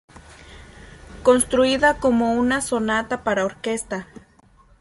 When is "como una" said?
1.99-2.61